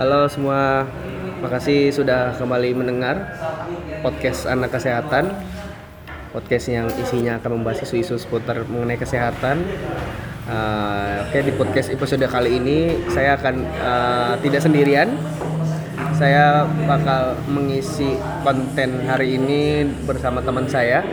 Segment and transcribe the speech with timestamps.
[0.00, 0.88] Halo semua,
[1.44, 3.36] makasih sudah kembali mendengar
[4.00, 5.28] podcast anak kesehatan.
[6.32, 9.60] Podcast yang isinya akan membahas isu-isu seputar mengenai kesehatan.
[10.48, 15.20] Uh, Oke di podcast episode kali ini saya akan uh, tidak sendirian.
[16.16, 21.04] Saya bakal mengisi konten hari ini bersama teman saya.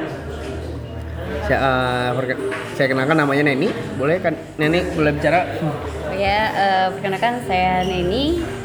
[1.44, 1.60] Saya,
[2.16, 2.24] uh,
[2.80, 3.68] saya kenalkan namanya Neni.
[4.00, 5.44] Boleh kan Neni boleh bicara?
[6.16, 8.57] Ya, uh, perkenalkan saya Neni.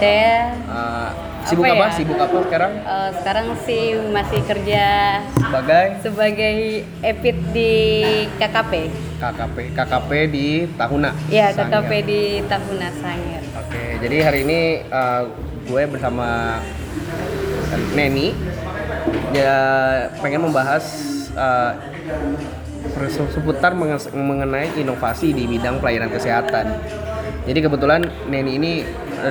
[0.00, 1.08] Saya uh,
[1.44, 1.92] sibuk apa, apa, ya?
[1.92, 2.72] Sibuk apa sekarang?
[2.82, 4.84] Uh, sekarang sih masih kerja
[5.36, 6.56] sebagai sebagai
[7.04, 7.72] epit di
[8.40, 8.72] KKP.
[9.20, 11.10] KKP KKP di Tahuna.
[11.28, 13.42] Ya, KKP di Tahuna Sangir.
[13.60, 15.28] Oke, jadi hari ini uh,
[15.68, 16.60] gue bersama
[17.92, 18.32] Neni
[19.36, 19.56] ya
[20.22, 20.84] pengen membahas
[21.36, 21.76] uh,
[23.10, 23.74] seputar
[24.12, 26.72] mengenai inovasi di bidang pelayanan kesehatan.
[27.44, 28.72] Jadi kebetulan Neni ini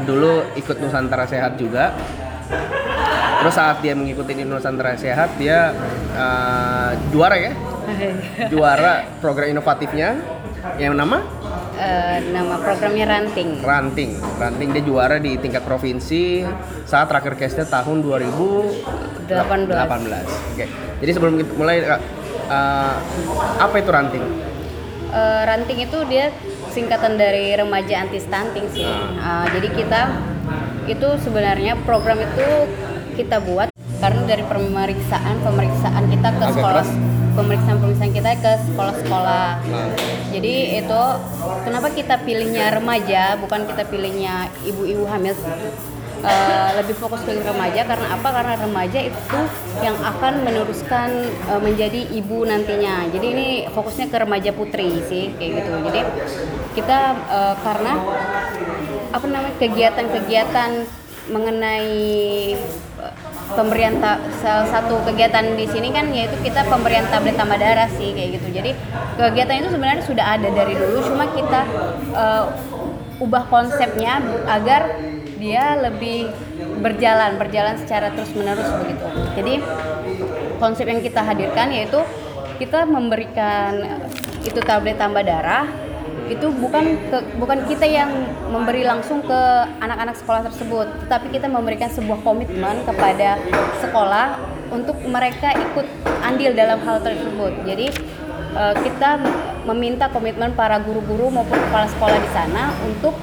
[0.02, 1.94] dulu ikut Nusantara Sehat juga.
[3.44, 5.76] Terus saat dia mengikuti Nusantara Sehat dia
[6.16, 7.54] uh, juara ya,
[8.48, 10.18] juara program inovatifnya
[10.80, 11.22] yang nama
[11.74, 13.66] Uh, nama programnya Ranting.
[13.66, 16.46] Ranting, Ranting dia juara di tingkat provinsi
[16.86, 19.26] saat terakhir case tahun 2018.
[19.26, 20.54] 18.
[20.54, 20.66] Oke.
[21.02, 22.94] Jadi sebelum kita mulai uh,
[23.58, 24.22] apa itu Ranting?
[25.14, 26.30] Uh, ranting itu dia
[26.74, 28.90] singkatan dari remaja anti stunting sih.
[29.22, 30.02] Uh, jadi kita
[30.90, 32.48] itu sebenarnya program itu
[33.14, 33.70] kita buat
[34.04, 36.92] karena dari pemeriksaan pemeriksaan kita ke Agak sekolah keras.
[37.40, 39.48] pemeriksaan pemeriksaan kita ke sekolah-sekolah.
[39.64, 39.90] Nah.
[40.34, 41.02] Jadi itu
[41.64, 45.32] kenapa kita pilihnya remaja bukan kita pilihnya ibu-ibu hamil
[46.24, 48.28] uh, lebih fokus ke remaja karena apa?
[48.28, 49.40] Karena remaja itu
[49.80, 51.10] yang akan meneruskan
[51.48, 53.08] uh, menjadi ibu nantinya.
[53.08, 55.74] Jadi ini fokusnya ke remaja putri sih kayak gitu.
[55.92, 56.02] Jadi
[56.74, 57.94] kita uh, karena
[59.14, 60.72] apa namanya kegiatan-kegiatan
[61.30, 62.58] mengenai
[63.54, 64.02] pemberian
[64.42, 68.48] salah satu kegiatan di sini kan yaitu kita pemberian tablet tambah darah sih kayak gitu.
[68.50, 68.72] Jadi
[69.16, 71.62] kegiatan itu sebenarnya sudah ada dari dulu, cuma kita
[72.18, 72.44] uh,
[73.22, 74.20] ubah konsepnya
[74.50, 74.98] agar
[75.38, 76.34] dia lebih
[76.82, 79.06] berjalan berjalan secara terus menerus begitu.
[79.38, 79.54] Jadi
[80.58, 82.02] konsep yang kita hadirkan yaitu
[82.58, 84.02] kita memberikan
[84.44, 85.68] itu tablet tambah darah
[86.34, 88.10] itu bukan ke, bukan kita yang
[88.50, 89.40] memberi langsung ke
[89.80, 93.38] anak-anak sekolah tersebut, tetapi kita memberikan sebuah komitmen kepada
[93.80, 94.42] sekolah
[94.74, 95.86] untuk mereka ikut
[96.26, 97.54] andil dalam hal tersebut.
[97.64, 97.88] Jadi
[98.58, 99.22] uh, kita
[99.70, 103.14] meminta komitmen para guru-guru maupun kepala sekolah di sana untuk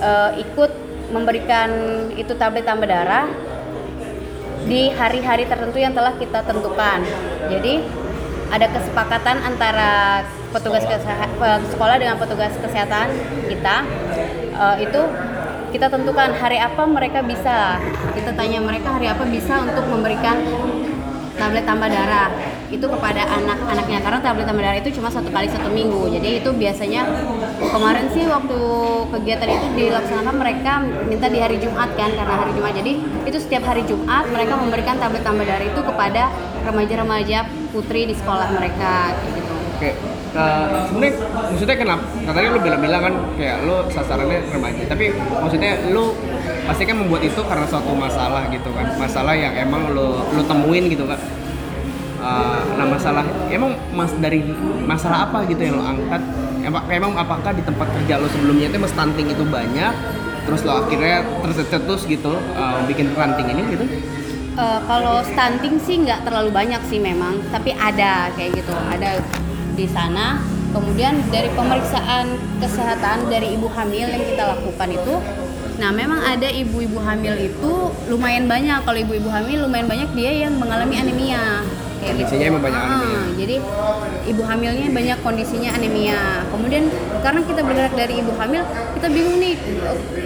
[0.00, 0.70] uh, ikut
[1.12, 1.68] memberikan
[2.16, 3.28] itu tablet tambah darah
[4.68, 7.00] di hari-hari tertentu yang telah kita tentukan.
[7.48, 7.80] Jadi
[8.48, 11.28] ada kesepakatan antara petugas kesehatan
[11.68, 13.12] sekolah dengan petugas kesehatan
[13.52, 13.84] kita
[14.56, 15.00] uh, itu
[15.68, 17.76] kita tentukan hari apa mereka bisa.
[18.16, 20.40] Kita tanya mereka hari apa bisa untuk memberikan
[21.36, 22.32] tablet tambah darah.
[22.68, 26.08] Itu kepada anak-anaknya karena tablet tambah darah itu cuma satu kali satu minggu.
[26.08, 27.04] Jadi itu biasanya
[27.60, 28.58] kemarin sih waktu
[29.12, 30.72] kegiatan itu dilaksanakan mereka
[31.04, 32.72] minta di hari Jumat kan karena hari Jumat.
[32.72, 32.92] Jadi
[33.28, 36.32] itu setiap hari Jumat mereka memberikan tablet tambah darah itu kepada
[36.64, 39.54] remaja-remaja putri di sekolah mereka gitu.
[39.78, 40.17] Oke.
[40.28, 41.14] Uh, sebenarnya
[41.50, 42.04] maksudnya kenapa?
[42.20, 46.12] Katanya lu bilang-bilang kan kayak lu sasarannya remaja, tapi maksudnya lu
[46.68, 50.92] pasti kan membuat itu karena suatu masalah gitu kan, masalah yang emang lu lu temuin
[50.92, 51.16] gitu kan.
[52.20, 54.44] Uh, nah masalah emang mas dari
[54.84, 56.20] masalah apa gitu yang lo angkat?
[56.60, 59.92] Emang, emang apakah di tempat kerja lo sebelumnya itu stunting itu banyak,
[60.44, 63.84] terus lo akhirnya tercetus gitu uh, bikin ranting ini gitu?
[64.60, 69.24] Uh, kalau stunting sih nggak terlalu banyak sih memang, tapi ada kayak gitu, ada
[69.78, 70.42] di sana.
[70.74, 75.14] Kemudian dari pemeriksaan kesehatan dari ibu hamil yang kita lakukan itu,
[75.80, 77.72] nah memang ada ibu-ibu hamil itu
[78.10, 78.84] lumayan banyak.
[78.84, 81.64] Kalau ibu-ibu hamil lumayan banyak dia yang mengalami anemia.
[81.98, 82.50] Kayak kondisinya gitu.
[82.52, 83.20] emang banyak ah, anemia.
[83.40, 83.56] Jadi
[84.28, 86.20] ibu hamilnya banyak kondisinya anemia.
[86.52, 86.84] Kemudian
[87.24, 88.62] karena kita bergerak dari ibu hamil,
[89.00, 89.54] kita bingung nih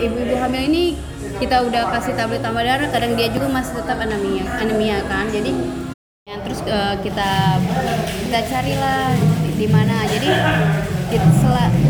[0.02, 0.84] ibu-ibu hamil ini
[1.38, 5.30] kita udah kasih tablet tambah darah, kadang dia juga masih tetap anemia, anemia kan.
[5.30, 5.54] Jadi
[6.26, 7.30] ya, terus uh, kita
[8.26, 9.14] kita carilah
[9.56, 10.04] di mana.
[10.08, 10.28] Jadi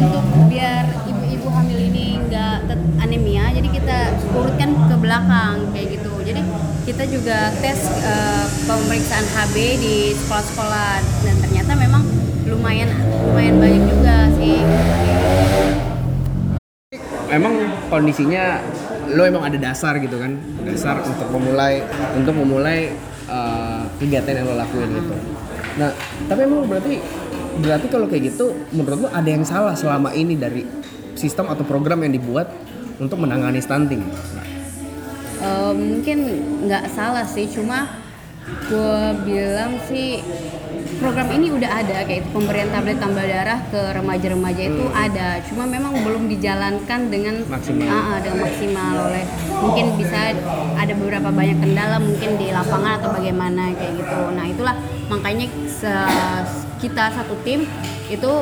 [0.03, 3.99] untuk biar ibu-ibu hamil ini nggak anemia, jadi kita
[4.35, 6.13] urutkan ke belakang kayak gitu.
[6.23, 6.41] Jadi
[6.83, 10.93] kita juga tes uh, pemeriksaan HB di sekolah-sekolah
[11.23, 12.03] dan ternyata memang
[12.47, 12.91] lumayan
[13.31, 14.59] lumayan banyak juga sih.
[17.33, 17.55] Emang
[17.89, 18.61] kondisinya
[19.13, 21.85] lo emang ada dasar gitu kan dasar untuk memulai
[22.17, 22.95] untuk memulai
[23.29, 25.15] uh, kegiatan yang lo lakuin gitu
[25.77, 25.91] nah
[26.29, 27.03] tapi emang berarti
[27.61, 30.65] berarti kalau kayak gitu menurut lo ada yang salah selama ini dari
[31.13, 32.49] sistem atau program yang dibuat
[32.97, 34.01] untuk menangani stunting?
[35.43, 36.19] Eh, mungkin
[36.71, 37.91] nggak salah sih cuma
[38.71, 40.23] gue bilang sih
[41.03, 45.67] program ini udah ada kayak itu pemberian tablet tambah darah ke remaja-remaja itu ada cuma
[45.67, 47.91] memang belum dijalankan dengan Maksimal.
[47.91, 50.31] Ah, dengan maksimal oleh mungkin bisa
[50.79, 54.75] ada beberapa banyak kendala mungkin di lapangan atau bagaimana kayak gitu nah itulah
[55.11, 57.63] makanya se- kita satu tim
[58.11, 58.33] itu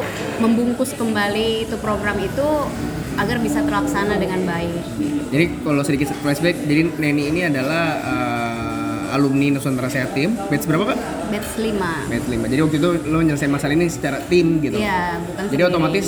[0.40, 2.48] membungkus kembali itu program itu
[3.20, 4.72] agar bisa terlaksana dengan baik
[5.30, 10.34] Jadi kalau sedikit flashback, jadi Neni ini adalah eh, alumni Nusantara Sehat Team.
[10.34, 10.98] Batch berapa kak?
[11.30, 12.50] batch 5 Batch 5.
[12.50, 14.82] Jadi waktu itu lo nyelesain masalah ini secara tim gitu.
[14.82, 15.70] Iya, bukan Jadi sendiri.
[15.70, 16.06] otomatis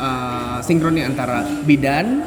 [0.00, 2.24] eh, sinkron nih antara bidan,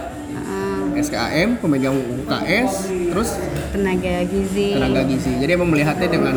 [0.98, 3.30] SKM, pemegang UKS, terus
[3.70, 4.74] tenaga gizi.
[4.74, 5.32] tenaga gizi.
[5.38, 6.36] Jadi emang melihatnya dengan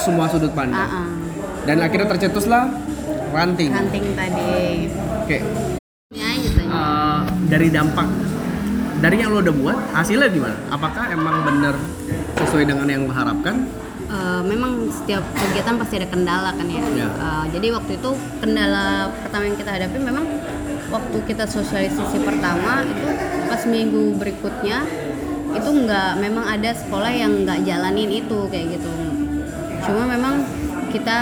[0.00, 0.80] semua sudut pandang.
[0.80, 1.17] Ah, ah.
[1.68, 2.64] Dan akhirnya tercetuslah
[3.28, 3.68] ranting.
[3.68, 4.88] Ranting tadi.
[5.20, 5.38] Oke.
[6.16, 6.64] Ya gitu.
[6.64, 7.20] Eh,
[7.52, 8.08] dari dampak
[9.04, 10.56] dari yang lo udah buat hasilnya gimana?
[10.72, 11.76] Apakah emang bener
[12.40, 13.68] sesuai dengan yang lo harapkan?
[14.08, 16.80] Eh, memang setiap kegiatan pasti ada kendala kan ya.
[16.96, 17.08] Ya.
[17.12, 18.10] Eh, jadi waktu itu
[18.40, 20.24] kendala pertama yang kita hadapi memang
[20.88, 23.06] waktu kita sosialisasi pertama itu
[23.44, 24.88] pas minggu berikutnya
[25.52, 28.88] itu nggak memang ada sekolah yang nggak jalanin itu kayak gitu.
[29.84, 30.48] Cuma memang
[30.90, 31.18] kita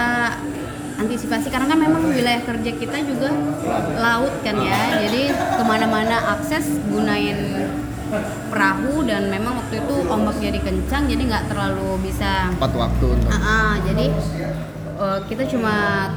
[0.97, 3.31] antisipasi karena kan memang wilayah kerja kita juga
[4.01, 5.03] laut kan ya.
[5.07, 7.69] Jadi ke mana-mana akses gunain
[8.49, 13.29] perahu dan memang waktu itu ombak jadi kencang jadi nggak terlalu bisa Tepat waktu untuk
[13.35, 14.07] Ah, ah, jadi
[14.97, 15.75] eh, kita cuma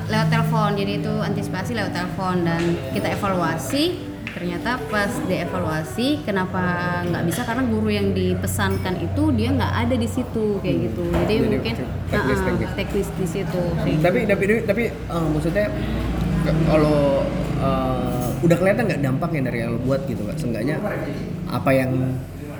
[0.07, 0.69] lewat telepon.
[0.77, 2.61] Jadi itu antisipasi lewat telepon dan
[2.93, 4.08] kita evaluasi
[4.39, 6.63] ternyata pas dievaluasi kenapa
[7.03, 7.43] nggak bisa?
[7.43, 11.03] Karena guru yang dipesankan itu dia nggak ada di situ kayak gitu.
[11.11, 11.75] Jadi, Jadi mungkin
[12.07, 12.71] teknis, teknis.
[12.79, 13.07] teknis.
[13.19, 13.95] di situ sih.
[13.99, 15.67] Tapi tapi tapi eh, maksudnya
[16.71, 17.27] kalau
[17.59, 20.39] eh, udah kelihatan nggak dampaknya dari yang lo buat gitu kak?
[20.39, 20.79] Seenggaknya
[21.51, 21.91] apa yang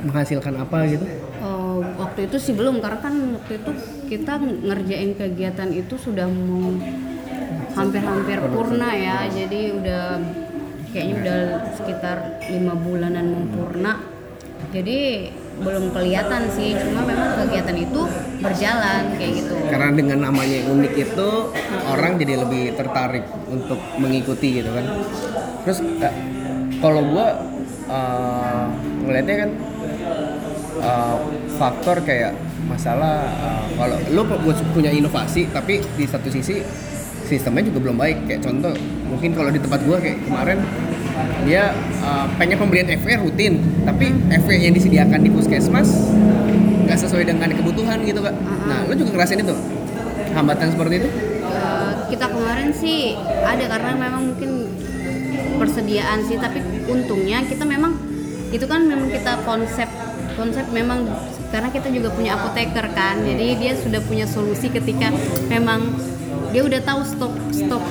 [0.03, 1.07] menghasilkan apa gitu?
[1.39, 3.71] Oh, waktu itu sih belum karena kan waktu itu
[4.11, 4.35] kita
[4.67, 6.75] ngerjain kegiatan itu sudah mau
[7.71, 9.31] hampir-hampir purna ya.
[9.31, 10.03] Jadi udah
[10.89, 11.41] kayaknya udah
[11.77, 12.17] sekitar
[12.49, 13.93] lima bulanan mau purna
[14.69, 16.71] jadi belum kelihatan sih.
[16.77, 18.01] Cuma memang kegiatan itu
[18.39, 19.55] berjalan kayak gitu.
[19.67, 21.29] Karena dengan namanya yang unik itu
[21.89, 24.85] orang jadi lebih tertarik untuk mengikuti gitu kan.
[25.67, 26.13] Terus eh,
[26.79, 27.27] kalau gua
[27.91, 28.63] eh,
[29.03, 29.49] ngeliatnya kan
[30.79, 31.15] eh,
[31.59, 32.39] faktor kayak
[32.69, 36.63] masalah eh, kalau pu- punya inovasi tapi di satu sisi
[37.29, 38.17] sistemnya juga belum baik.
[38.25, 38.73] Kayak contoh
[39.05, 40.57] mungkin kalau di tempat gua kayak kemarin
[41.45, 41.71] dia
[42.01, 44.09] eh, pengen pemberian FE rutin tapi
[44.43, 46.09] FE yang disediakan di puskesmas
[46.89, 48.33] nggak sesuai dengan kebutuhan gitu kak.
[48.65, 49.55] Nah lu juga ngerasain itu?
[50.33, 51.09] Hambatan seperti itu?
[51.09, 53.13] Eh, kita kemarin sih
[53.45, 54.73] ada karena memang mungkin
[55.59, 57.93] persediaan sih tapi untungnya kita memang
[58.49, 59.85] itu kan memang kita konsep
[60.39, 61.05] konsep memang
[61.51, 65.11] karena kita juga punya apoteker kan jadi dia sudah punya solusi ketika
[65.51, 65.93] memang
[66.49, 67.83] dia udah tahu stok stok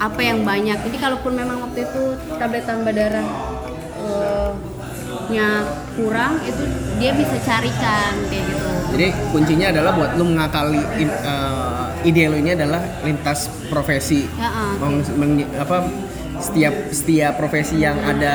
[0.00, 0.78] apa yang banyak.
[0.80, 2.02] Jadi kalaupun memang waktu itu
[2.34, 3.26] tablet tambah darah
[4.00, 4.50] eh,
[5.30, 5.62] nya
[5.94, 6.62] kurang itu
[6.98, 8.70] dia bisa carikan kayak gitu.
[8.90, 14.26] Jadi kuncinya adalah buat lu mengakali in- eh, ide lu ini adalah lintas profesi.
[14.34, 15.86] Ya, ah, Meng- meng- apa
[16.40, 18.34] setiap setiap profesi yang ada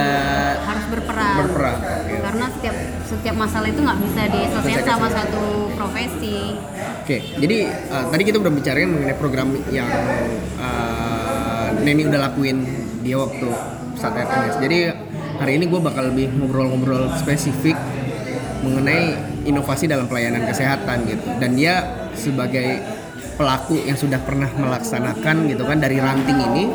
[0.62, 1.36] harus berperan.
[1.42, 1.78] Berperan
[2.22, 2.76] karena setiap
[3.06, 5.44] setiap masalah itu nggak bisa diselesaikan Selesaikan sama satu
[5.78, 6.58] profesi
[7.06, 9.86] Oke, jadi eh, tadi kita udah bicarain mengenai program yang
[10.58, 12.66] eh, Neni udah lakuin
[13.06, 13.46] dia waktu
[13.94, 14.58] saat RMS.
[14.58, 14.90] Jadi
[15.38, 17.78] hari ini gue bakal lebih ngobrol-ngobrol spesifik
[18.66, 19.14] mengenai
[19.46, 21.30] inovasi dalam pelayanan kesehatan gitu.
[21.38, 21.86] Dan dia
[22.18, 22.82] sebagai
[23.38, 26.66] pelaku yang sudah pernah melaksanakan gitu kan dari ranting ini.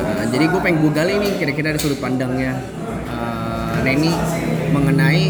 [0.00, 2.56] eh, jadi gue pengen gue gali nih kira-kira dari sudut pandangnya
[3.78, 4.12] eh, Neni
[4.70, 5.24] mengenai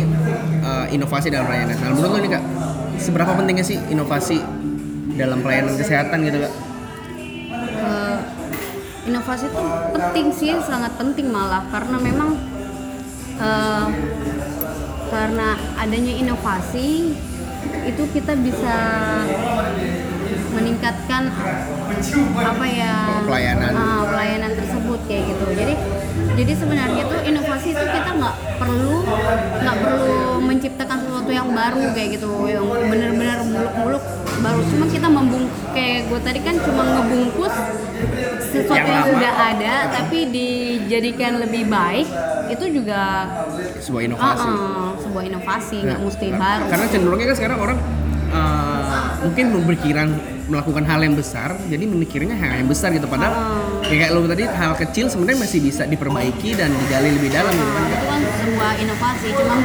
[0.60, 1.76] eh, inovasi dalam pelayanan.
[1.76, 2.44] Nah, menurut lo nih kak,
[2.96, 4.40] seberapa pentingnya sih inovasi
[5.14, 6.52] dalam pelayanan kesehatan gitu kak?
[7.78, 8.18] Eh,
[9.06, 9.62] inovasi itu
[9.92, 12.30] penting sih sangat penting malah karena memang
[13.38, 13.86] eh,
[15.08, 15.48] karena
[15.80, 17.16] adanya inovasi
[17.88, 18.76] itu kita bisa
[20.52, 21.32] meningkatkan
[22.36, 23.72] apa ya Pelayanan.
[23.72, 25.74] ah, pelayanan tersebut kayak gitu jadi
[26.38, 28.96] jadi sebenarnya tuh inovasi itu kita nggak perlu
[29.58, 34.02] nggak perlu menciptakan sesuatu yang baru kayak gitu yang benar-benar muluk-muluk
[34.38, 37.54] baru cuma kita membung kayak gue tadi kan cuma ngebungkus
[38.48, 39.16] sesuatu Yang yang, lama.
[39.18, 42.06] udah ada tapi dijadikan lebih baik
[42.48, 43.02] itu juga
[43.78, 44.48] Sebuah ah, inovasi.
[44.48, 47.78] ah, sebuah inovasi nggak Nah, mesti kar- baru Karena cenderungnya kan sekarang orang
[48.30, 48.77] uh,
[49.22, 50.08] mungkin berpikiran
[50.48, 53.04] melakukan hal yang besar, jadi memikirnya hal yang besar gitu.
[53.04, 53.84] Padahal Ah.
[53.88, 57.72] ya kayak lo tadi hal kecil sebenarnya masih bisa diperbaiki dan digali lebih dalam gitu
[57.72, 57.84] kan.
[57.88, 59.56] itu kan sebuah inovasi cuma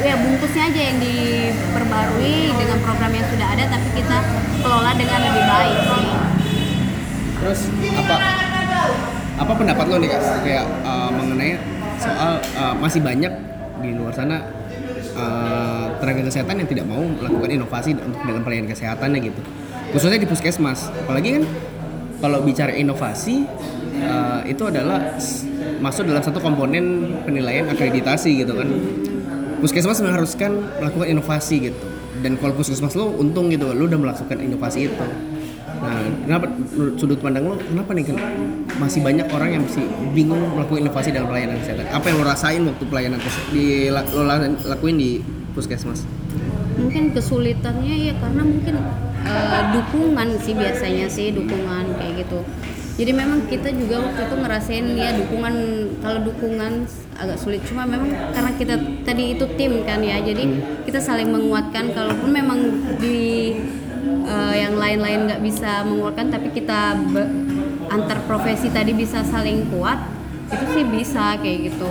[0.00, 4.18] ya bungkusnya aja yang diperbarui dengan program yang sudah ada tapi kita
[4.64, 6.06] kelola dengan lebih baik sih
[7.40, 7.60] Terus
[7.96, 8.16] apa
[9.40, 11.56] apa pendapat lo nih guys kayak uh, mengenai
[12.00, 13.32] soal uh, masih banyak
[13.80, 14.44] di luar sana
[15.16, 19.40] uh, tenaga kesehatan yang tidak mau melakukan inovasi untuk dengan pelayanan kesehatannya gitu.
[19.92, 20.88] Khususnya di puskesmas.
[21.04, 21.44] Apalagi kan
[22.20, 23.44] kalau bicara inovasi
[24.00, 25.16] uh, itu adalah
[25.80, 28.68] masuk dalam satu komponen penilaian akreditasi gitu kan.
[29.60, 31.86] Puskesmas mengharuskan melakukan inovasi gitu.
[32.20, 35.06] Dan kalau puskesmas lo untung gitu lo udah melakukan inovasi itu.
[35.80, 36.46] Nah kenapa
[37.00, 38.16] sudut pandang lo kenapa nih Ken?
[38.76, 39.84] masih banyak orang yang masih
[40.16, 41.88] bingung melakukan inovasi dalam pelayanan kesehatan.
[41.88, 43.20] Apa yang lo rasain waktu pelayanan
[43.52, 45.20] di lo la- lakuin di
[45.52, 46.06] puskesmas?
[46.78, 48.74] Mungkin kesulitannya ya karena mungkin
[49.26, 52.40] eh, dukungan sih biasanya sih dukungan kayak gitu.
[53.00, 55.54] Jadi memang kita juga waktu itu ngerasain ya dukungan
[56.04, 56.84] kalau dukungan
[57.16, 57.64] agak sulit.
[57.64, 58.74] Cuma memang karena kita
[59.08, 60.44] tadi itu tim kan ya jadi
[60.84, 61.96] kita saling menguatkan.
[61.96, 62.58] Kalaupun memang
[63.00, 63.56] di
[64.24, 66.96] eh, yang lain-lain nggak bisa menguatkan tapi kita
[67.90, 69.98] antar profesi tadi bisa saling kuat
[70.50, 71.90] itu sih bisa kayak gitu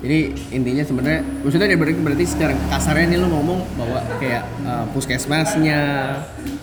[0.00, 4.84] jadi intinya sebenarnya maksudnya dari berarti, berarti secara kasarnya nih lo ngomong bahwa kayak uh,
[4.90, 5.80] puskesmasnya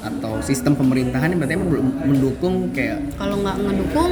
[0.01, 1.69] atau sistem pemerintahan ini berarti emang
[2.03, 4.11] mendukung kayak kalau nggak ngedukung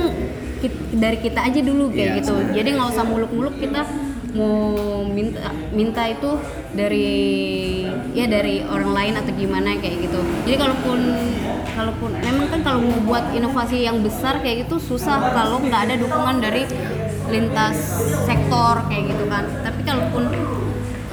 [0.61, 2.33] kit- dari kita aja dulu kayak Iya, gitu.
[2.53, 3.81] jadi nggak usah muluk-muluk kita
[4.35, 4.75] mau
[5.07, 6.27] minta minta itu
[6.75, 7.07] dari
[8.11, 10.19] ya dari orang lain atau gimana kayak gitu.
[10.43, 10.99] Jadi kalaupun
[11.71, 15.31] kalaupun memang kan kalau mau buat inovasi yang besar kayak gitu susah.
[15.31, 16.67] Kalau nggak ada dukungan dari
[17.35, 17.75] lintas
[18.23, 19.43] sektor kayak gitu kan.
[19.67, 20.23] Tapi kalaupun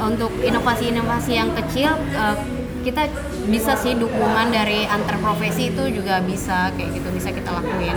[0.02, 2.36] untuk inovasi-inovasi yang kecil eh,
[2.82, 3.06] kita
[3.46, 7.96] bisa sih dukungan dari antar profesi itu juga bisa kayak gitu bisa kita lakuin.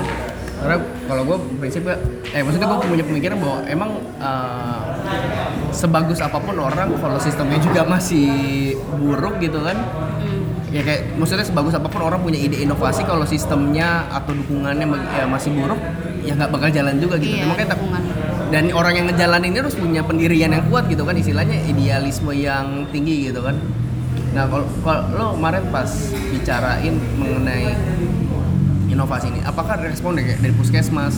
[0.55, 1.97] Karena kalau gue prinsipnya
[2.33, 4.81] eh maksudnya gue punya pemikiran bahwa emang uh,
[5.69, 8.29] sebagus apa pun orang kalau sistemnya juga masih
[8.97, 9.77] buruk gitu kan.
[10.25, 10.41] Hmm.
[10.73, 14.83] ya kayak maksudnya sebagus apa pun orang punya ide inovasi kalau sistemnya atau dukungannya
[15.15, 15.79] ya masih buruk
[16.25, 17.37] ya nggak bakal jalan juga gitu.
[17.37, 18.03] Iya, makanya dukungan.
[18.45, 22.85] dan orang yang ngejalanin ini harus punya pendirian yang kuat gitu kan istilahnya idealisme yang
[22.93, 23.57] tinggi gitu kan.
[24.37, 25.89] Nah kalau kalau lo kemarin pas
[26.29, 27.73] bicarain mengenai
[28.91, 31.17] inovasi ini apakah respon dari, dari puskesmas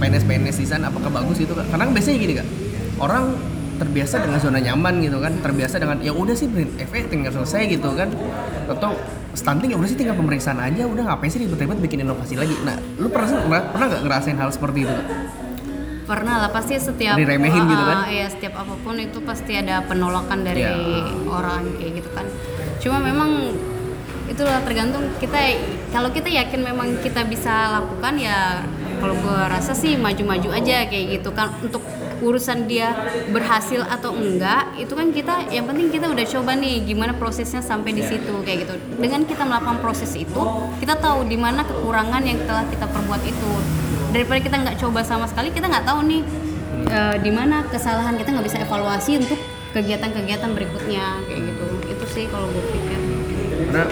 [0.00, 1.68] PNS PNS di sana apakah bagus itu kak?
[1.72, 2.48] Karena kan biasanya gini kak.
[3.00, 3.24] Orang
[3.80, 7.72] terbiasa dengan zona nyaman gitu kan terbiasa dengan ya udah sih print FE tinggal selesai
[7.72, 8.12] gitu kan.
[8.68, 8.96] Atau
[9.32, 10.82] stunting ya udah sih tinggal pemeriksaan aja.
[10.86, 12.54] Udah ngapain sih ribet-ribet bikin inovasi lagi?
[12.62, 14.96] Nah lu pernah pernah nggak ngerasain hal seperti itu?
[16.04, 17.96] Pernah lah pasti setiap Diremehin gitu kan?
[18.02, 21.30] Ah, iya setiap apa pun itu pasti ada penolakan dari Iya.
[21.30, 22.26] orang kayak gitu kan.
[22.82, 23.54] Cuma memang
[24.26, 25.38] itulah tergantung kita
[25.90, 28.66] kalau kita yakin memang kita bisa lakukan ya
[28.98, 31.54] kalau gue rasa sih maju-maju aja kayak gitu kan.
[31.62, 31.82] Untuk
[32.20, 32.92] urusan dia
[33.32, 37.96] berhasil atau enggak itu kan kita yang penting kita udah coba nih gimana prosesnya sampai
[37.96, 38.16] di Iya.
[38.16, 38.74] situ kayak gitu.
[39.00, 40.42] Dengan kita melakukan proses itu
[40.78, 43.52] kita tahu di mana kekurangan yang telah kita perbuat itu.
[44.10, 46.22] Daripada kita nggak coba sama sekali kita nggak tahu nih
[46.88, 49.40] eh, di mana kesalahan kita nggak bisa evaluasi untuk
[49.72, 51.66] kegiatan-kegiatan berikutnya kayak gitu.
[51.88, 53.00] Itu sih kalau gue pikir.
[53.70, 53.84] Karena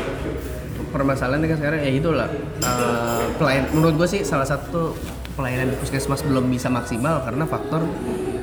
[0.89, 2.29] permasalahan kan sekarang ya itulah
[2.65, 4.97] uh, pelayan menurut gue sih salah satu
[5.39, 7.87] pelayanan di puskesmas belum bisa maksimal karena faktor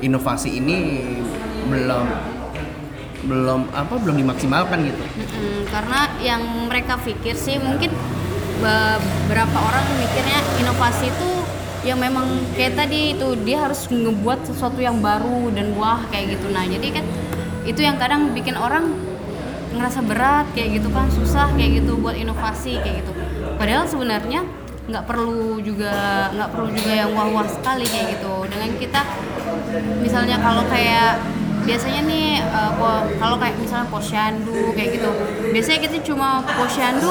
[0.00, 1.04] inovasi ini
[1.68, 2.06] belum
[3.26, 5.02] belum apa belum dimaksimalkan gitu.
[5.04, 6.40] Mm-mm, karena yang
[6.72, 7.92] mereka pikir sih mungkin
[8.56, 11.30] beberapa orang mikirnya inovasi itu
[11.84, 12.24] yang memang
[12.56, 16.48] kayak tadi itu dia harus ngebuat sesuatu yang baru dan wah kayak gitu.
[16.48, 17.04] Nah jadi kan
[17.66, 18.94] itu yang kadang bikin orang
[19.76, 23.12] ngerasa berat kayak gitu kan susah kayak gitu buat inovasi kayak gitu.
[23.58, 24.46] Padahal sebenarnya
[24.86, 25.92] nggak perlu juga
[26.30, 28.34] nggak perlu juga yang wah-wah sekali kayak gitu.
[28.46, 29.00] Dengan kita
[30.00, 31.20] misalnya kalau kayak
[31.66, 32.28] biasanya nih
[32.78, 35.10] po- kalau kayak misalnya posyandu kayak gitu
[35.50, 37.10] biasanya kita cuma posyandu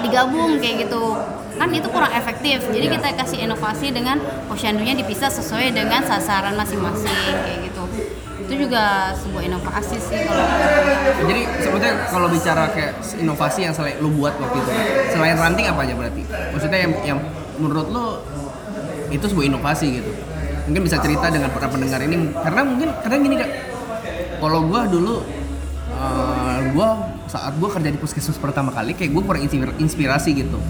[0.00, 1.16] digabung kayak gitu.
[1.56, 2.60] Kan itu kurang efektif.
[2.68, 7.85] Jadi kita kasih inovasi dengan posyandunya dipisah sesuai dengan sasaran masing-masing kayak gitu
[8.46, 10.22] itu juga sebuah inovasi sih.
[10.22, 10.46] Kalau
[11.26, 14.70] jadi sebetulnya kalau bicara kayak inovasi yang selain lu buat waktu itu
[15.10, 16.22] selain ranting apa aja berarti?
[16.54, 17.18] Maksudnya yang yang
[17.58, 18.22] menurut lu
[19.10, 20.10] itu sebuah inovasi gitu.
[20.70, 23.50] Mungkin bisa cerita dengan para pendengar ini karena mungkin karena gini kak.
[24.38, 25.26] Kalau gua dulu
[25.90, 26.88] eh, gua
[27.26, 30.62] saat gua kerja di puskesmas pertama kali kayak gua kurang inspir- inspirasi gitu.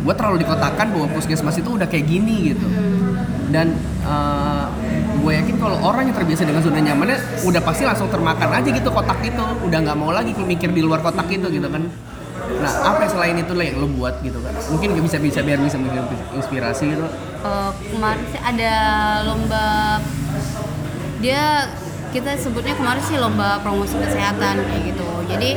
[0.00, 2.64] Gua terlalu dikotakan bahwa puskesmas itu udah kayak gini gitu.
[3.52, 4.66] Dan eh,
[5.20, 8.88] gue yakin kalau orang yang terbiasa dengan zona nyamannya udah pasti langsung termakan aja gitu
[8.88, 9.44] kotak itu.
[9.68, 11.84] Udah nggak mau lagi mikir di luar kotak itu gitu kan.
[12.60, 14.52] Nah apa yang selain itu lah yang lo buat gitu kan?
[14.72, 16.02] Mungkin bisa bisa biar bisa bikin
[16.34, 17.06] inspirasi gitu.
[17.40, 18.74] Eh, kemarin sih ada
[19.28, 19.64] lomba
[21.20, 21.68] dia
[22.10, 25.08] kita sebutnya kemarin sih lomba promosi kesehatan kayak gitu.
[25.30, 25.50] Jadi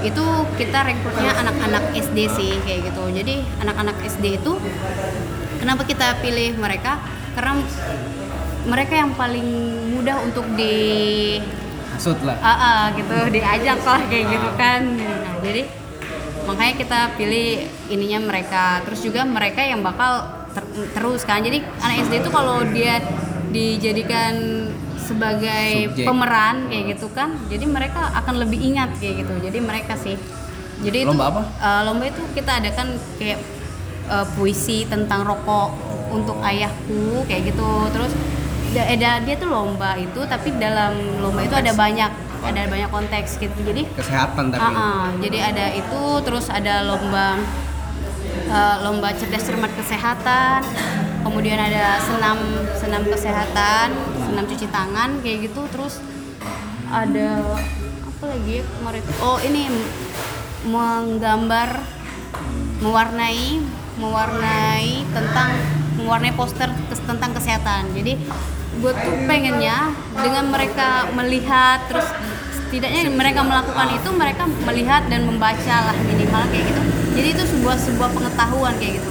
[0.00, 0.24] itu
[0.56, 3.04] kita rekrutnya anak-anak SD sih kayak gitu.
[3.10, 4.52] Jadi anak-anak SD itu
[5.60, 7.00] kenapa kita pilih mereka?
[7.36, 7.62] Karena
[8.62, 9.48] mereka yang paling
[9.92, 10.74] mudah untuk di
[11.90, 12.36] Hasut lah.
[12.40, 14.80] ah ah, gitu diajak lah kayak gitu kan.
[14.96, 15.62] Nah jadi
[16.42, 17.48] makanya kita pilih
[17.88, 18.80] ininya mereka.
[18.82, 21.40] Terus juga mereka yang bakal ter- terus kan.
[21.40, 23.00] Jadi anak SD itu kalau dia
[23.50, 24.34] dijadikan
[25.00, 26.06] sebagai Subjek.
[26.06, 29.34] pemeran kayak gitu kan jadi mereka akan lebih ingat kayak gitu.
[29.42, 30.14] Jadi mereka sih.
[30.80, 31.42] Jadi itu Lomba apa?
[31.44, 32.86] eh, lomba itu kita adakan
[33.18, 33.40] kayak
[34.06, 35.68] eh, puisi tentang rokok
[36.08, 37.68] untuk ayahku kayak gitu.
[37.90, 38.12] Terus
[38.70, 42.10] da- ada dia tuh lomba itu tapi dalam lomba itu ada banyak
[42.40, 44.64] ada banyak konteks gitu jadi Kesehatan tapi.
[44.64, 45.04] Ah, ah.
[45.20, 47.36] jadi ada itu terus ada lomba
[48.48, 50.64] eh, lomba cerdas cermat kesehatan
[51.20, 52.38] kemudian ada senam
[52.74, 53.92] senam kesehatan
[54.24, 56.00] senam cuci tangan kayak gitu terus
[56.88, 57.60] ada
[58.02, 59.68] apa lagi ya kemarin oh ini
[60.64, 61.68] menggambar
[62.80, 63.60] mewarnai
[64.00, 65.50] mewarnai tentang
[66.00, 66.72] mewarnai poster
[67.04, 68.16] tentang kesehatan jadi
[68.80, 69.76] gue tuh pengennya
[70.14, 72.08] dengan mereka melihat terus
[72.50, 76.80] setidaknya mereka melakukan itu mereka melihat dan membaca lah minimal kayak gitu
[77.12, 79.10] jadi itu sebuah sebuah pengetahuan kayak gitu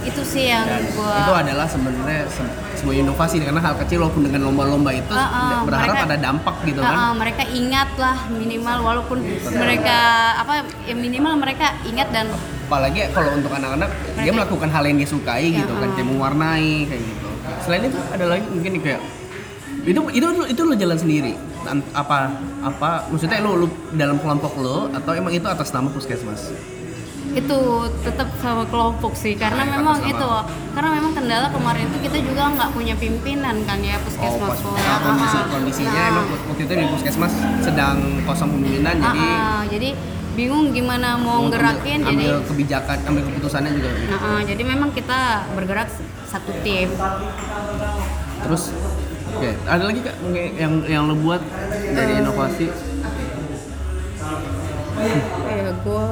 [0.00, 4.48] itu sih yang gue Itu adalah sebenarnya se- sebuah inovasi karena hal kecil walaupun dengan
[4.48, 6.94] lomba-lomba itu Ah, ah, berharap mereka- ada dampak gitu kan.
[6.96, 9.18] ah, mereka ingat lah minimal walaupun
[9.52, 9.98] mereka
[10.40, 10.52] apa
[10.88, 12.32] ya minimal mereka ingat dan
[12.64, 16.86] Apalagi kalau untuk anak-anak dia melakukan hal yang dia sukai Ya, gitu kan, kayak mewarnai
[16.86, 17.29] kayak gitu.
[17.60, 19.00] Selain itu ada lagi mungkin kayak
[19.80, 21.32] itu itu itu lo jalan sendiri.
[21.92, 26.52] Apa apa maksudnya lo, lo dalam kelompok lo atau emang itu atas nama puskesmas?
[27.30, 27.58] Itu
[28.02, 30.26] tetap sama kelompok sih karena memang itu
[30.74, 34.74] karena memang kendala kemarin itu kita juga nggak punya pimpinan kan ya puskesmas pas tuh.
[34.74, 35.46] nah, kondisi Ah, ah.
[35.48, 39.88] kondisinya Nah, emang waktu itu di puskesmas sedang kosong pemimpinan ah, jadi ah, jadi
[40.30, 44.90] bingung gimana mau ambil- gerakin ambil, jadi kebijakan ambil keputusannya juga nah, ah, jadi memang
[44.90, 45.18] kita
[45.52, 45.88] bergerak
[46.30, 46.88] satu tim.
[48.40, 48.62] Terus
[49.34, 51.42] oke ada lagi kak mungkin yang yang lo buat
[51.94, 52.66] dari inovasi?
[55.50, 56.02] Ya gue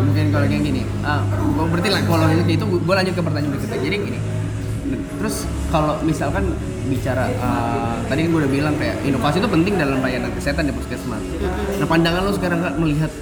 [0.00, 1.20] mungkin kalau kayak gini ah
[1.70, 3.78] berarti lah kalau yang itu gue lanjut ke pertanyaan berikutnya.
[3.78, 4.20] Jadi gini
[5.20, 6.56] terus kalau misalkan
[6.90, 10.74] bicara ah, tadi kan gue udah bilang kayak inovasi itu penting dalam pelayanan kesehatan di
[10.74, 11.22] puskesmas.
[11.78, 13.12] Nah pandangan lo sekarang kak melihat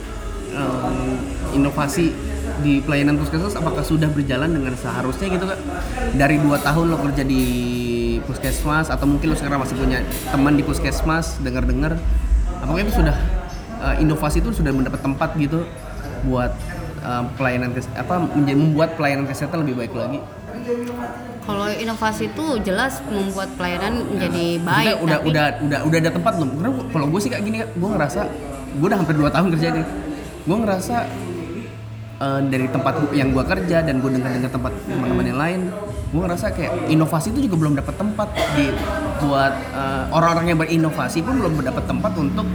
[0.54, 1.18] em,
[1.52, 2.14] inovasi
[2.60, 5.58] di pelayanan puskesmas apakah sudah berjalan dengan seharusnya gitu kak?
[6.14, 7.44] Dari dua tahun lo kerja di
[8.26, 11.96] puskesmas atau mungkin lo sekarang masih punya teman di puskesmas dengar-dengar
[12.60, 13.16] apakah itu sudah
[13.82, 15.62] eh, inovasi itu sudah mendapat tempat gitu
[16.26, 16.52] buat
[17.02, 20.20] eh, pelayanan apa menjadi membuat pelayanan kesehatan lebih baik lagi?
[21.48, 26.10] Kalau inovasi itu jelas membuat pelayanan menjadi Maksudnya baik udah tapi udah udah udah ada
[26.12, 26.50] tempat belum?
[26.60, 28.20] Karena kalau gue sih kayak gini gue ngerasa
[28.68, 29.86] gue udah hampir dua tahun kerja nih
[30.48, 30.96] gue ngerasa
[32.18, 35.60] eh, dari tempat yang gue kerja dan gue dengar dengar tempat teman-teman yang lain
[36.08, 38.72] gue ngerasa kayak inovasi itu juga belum dapat tempat di
[39.20, 42.46] buat eh, orang-orang yang berinovasi pun belum dapat tempat untuk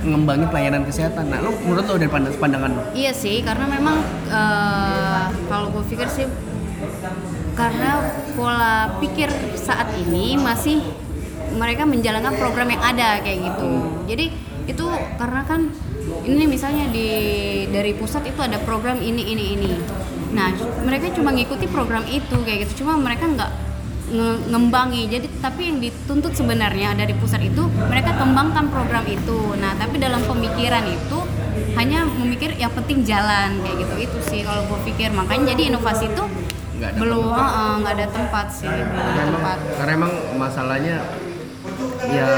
[0.00, 1.28] mengembangin pelayanan kesehatan.
[1.28, 2.82] Nah, lo menurut lo dari pandang- pandangan lo?
[2.96, 4.00] Iya sih, karena memang
[4.32, 6.24] eh, kalau gue pikir sih
[7.52, 10.80] karena pola pikir saat ini masih
[11.60, 13.70] mereka menjalankan program yang ada kayak gitu.
[14.08, 14.26] Jadi
[14.70, 14.86] itu
[15.18, 15.70] karena kan
[16.24, 17.06] ini misalnya di
[17.70, 19.72] dari pusat itu ada program ini ini ini.
[20.30, 20.54] Nah
[20.86, 22.84] mereka cuma ngikuti program itu kayak gitu.
[22.84, 23.50] Cuma mereka nggak
[24.10, 25.10] nge- ngembangi.
[25.10, 29.54] Jadi tapi yang dituntut sebenarnya dari pusat itu mereka kembangkan program itu.
[29.58, 31.18] Nah tapi dalam pemikiran itu
[31.74, 36.10] hanya memikir yang penting jalan kayak gitu itu sih kalau gue pikir makanya jadi inovasi
[36.10, 36.24] itu
[36.80, 37.24] Nggak ada belum
[37.84, 40.96] nggak ada tempat sih belum Karena emang, tempat karena emang masalahnya
[42.10, 42.32] ya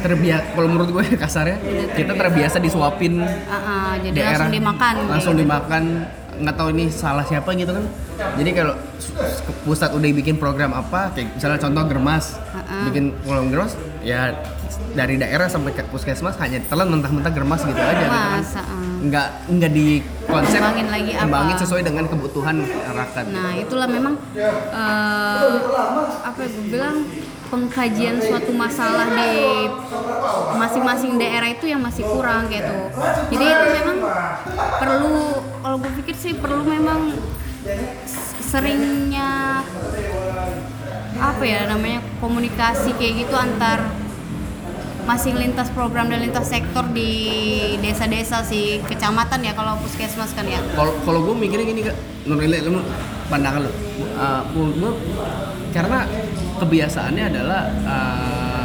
[0.00, 1.56] terbiasa kalau menurut gue kasarnya
[1.92, 4.30] kita terbiasa disuapin Ah, ah, jadi daerah.
[4.40, 4.94] langsung dimakan.
[5.06, 5.42] Langsung gitu.
[5.42, 5.84] dimakan
[6.34, 7.84] nggak tahu ini salah siapa gitu kan.
[8.34, 8.74] Jadi kalau
[9.62, 13.72] pusat udah bikin program apa kayak misalnya contoh germas Ah, bikin program germas
[14.04, 14.36] ya
[14.94, 18.42] dari daerah sampai ke puskesmas hanya telan mentah-mentah germas gitu aja gitu kan
[19.04, 21.22] nggak nggak di konsep Kembangin lagi apa?
[21.26, 22.56] kembangin sesuai dengan kebutuhan
[22.94, 25.56] rakyat Nah itulah memang eh,
[26.24, 26.96] apa ya gue bilang
[27.52, 29.68] pengkajian suatu masalah di
[30.58, 32.78] masing-masing daerah itu yang masih kurang gitu.
[33.30, 33.98] Jadi itu memang
[34.80, 37.14] perlu kalau gue pikir sih perlu memang
[38.42, 39.62] seringnya
[41.14, 43.86] apa ya namanya komunikasi kayak gitu antar
[45.04, 47.12] masing lintas program dan lintas sektor di
[47.84, 50.64] desa-desa sih kecamatan ya kalau puskesmas kan ya.
[50.72, 52.80] Kalau kalau gue mikirnya gini kak Nuril lu
[53.28, 53.70] pandangan lo
[54.16, 54.92] uh, gue
[55.76, 56.08] karena
[56.56, 58.64] kebiasaannya adalah uh,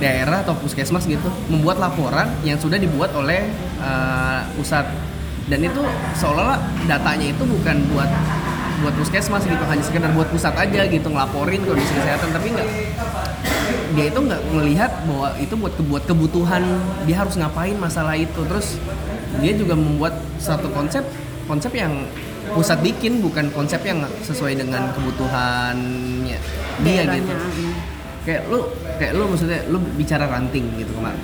[0.00, 3.52] daerah atau puskesmas gitu membuat laporan yang sudah dibuat oleh
[3.84, 4.88] uh, pusat.
[5.50, 5.82] Dan itu
[6.16, 8.06] seolah-olah datanya itu bukan buat
[8.80, 12.28] buat puskesmas gitu hanya sekedar buat pusat aja gitu ngelaporin kondisi kesehatan.
[12.32, 12.68] Tapi nggak
[13.90, 16.62] dia itu nggak melihat bahwa itu buat buat kebutuhan
[17.04, 18.40] dia harus ngapain masalah itu.
[18.48, 18.80] Terus
[19.38, 21.04] dia juga membuat satu konsep
[21.46, 22.06] konsep yang
[22.50, 26.38] pusat bikin bukan konsep yang sesuai dengan kebutuhannya
[26.82, 27.22] dia Daerahnya.
[27.22, 27.70] gitu.
[28.20, 28.58] kayak lu
[28.98, 31.20] kayak lu maksudnya lu bicara ranting gitu kemarin.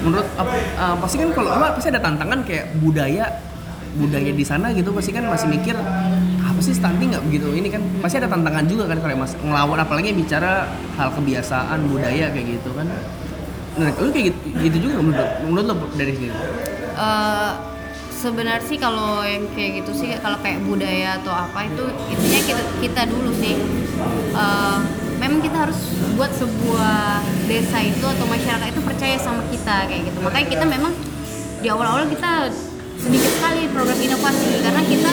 [0.00, 3.28] Menurut ap- uh, pasti kan kalau lu pasti ada tantangan kayak budaya
[4.00, 4.88] budaya di sana gitu.
[4.90, 5.76] Pasti kan masih mikir
[6.60, 7.48] apa sih stunting nggak begitu?
[7.56, 9.32] Ini kan pasti ada tantangan juga kan kalau mas.
[9.40, 10.68] Ngelawan apalagi bicara
[11.00, 12.84] hal kebiasaan budaya kayak gitu kan.
[13.80, 16.36] Nah lu kayak gitu, gitu juga menurut menurut lu dari sini?
[17.00, 17.52] Eh,
[18.12, 22.62] sebenarnya sih kalau yang kayak gitu sih kalau kayak budaya atau apa itu intinya kita
[22.84, 23.56] kita dulu sih.
[24.36, 24.78] Eh,
[25.16, 25.80] memang kita harus
[26.12, 30.18] buat sebuah desa itu atau masyarakat itu percaya sama kita kayak gitu.
[30.20, 30.92] Makanya kita memang
[31.64, 32.52] di awal-awal kita
[33.00, 35.10] sedikit sekali program inovasi karena kita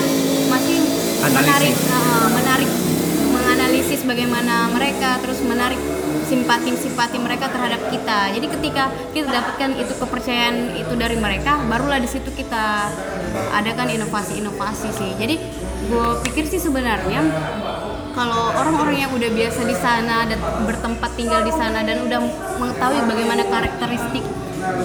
[0.52, 0.67] masih.
[1.26, 2.70] Menarik eh, menarik
[3.34, 5.80] menganalisis bagaimana mereka terus menarik
[6.28, 8.28] simpati-simpati mereka terhadap kita.
[8.36, 12.92] Jadi ketika kita dapatkan itu kepercayaan itu dari mereka, barulah di situ kita
[13.56, 15.10] adakan inovasi-inovasi sih.
[15.16, 15.34] Jadi
[15.88, 17.24] gue pikir sih sebenarnya
[18.12, 20.36] kalau orang-orang yang udah biasa di sana dan
[20.68, 22.20] bertempat tinggal di sana dan udah
[22.60, 24.24] mengetahui bagaimana karakteristik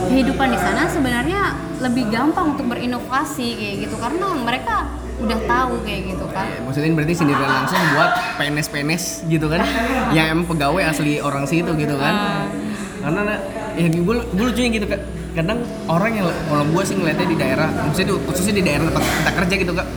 [0.07, 4.85] kehidupan di sana sebenarnya lebih gampang untuk berinovasi kayak gitu karena mereka
[5.23, 6.45] udah tahu kayak gitu kan.
[6.45, 9.61] Ya, maksudnya berarti sindiran langsung buat PNS-PNS gitu kan?
[10.11, 12.13] Yang emang pegawai asli orang situ gitu kan?
[12.99, 15.01] Karena na- ya gue, gue lucunya gitu kan
[15.33, 15.59] kadang
[15.89, 19.31] orang yang kalau gue sih ngeliatnya di daerah maksudnya di- khususnya di daerah tempat kita
[19.33, 19.87] kerja gitu kak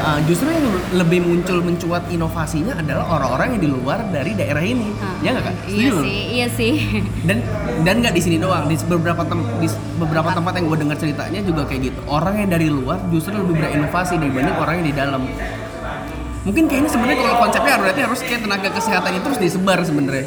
[0.00, 4.88] uh, justru yang lebih muncul mencuat inovasinya adalah orang-orang yang di luar dari daerah ini.
[4.98, 5.54] Ah, ya nggak kak?
[5.68, 6.02] Iya Setuju?
[6.02, 6.72] sih, iya sih.
[7.28, 7.38] dan
[7.84, 9.68] dan nggak di sini doang di beberapa tem di
[10.00, 12.00] beberapa tempat yang gue dengar ceritanya juga kayak gitu.
[12.08, 15.22] Orang yang dari luar justru lebih berinovasi dibanding orang yang di dalam.
[16.40, 20.24] Mungkin kayaknya sebenarnya kalau konsepnya berarti harus kayak tenaga kesehatannya terus disebar sebenarnya.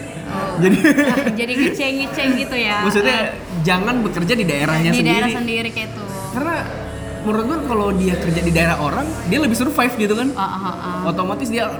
[0.62, 0.77] Jadi
[1.41, 2.86] jadi ngeceng-ngeceng gitu ya.
[2.86, 3.19] Maksudnya
[3.65, 5.69] jangan bekerja di daerahnya di sendiri daerah sendiri.
[5.73, 6.83] kayak tuh karena
[7.23, 10.31] menurut gue kalau dia kerja di daerah orang dia lebih survive gitu kan.
[10.36, 10.99] Ah, ah, ah.
[11.07, 11.71] otomatis dia